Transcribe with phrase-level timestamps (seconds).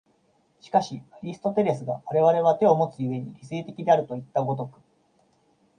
[0.61, 4.81] しかしアリストテレスが我々は手をもつ故に理性的であるといった如く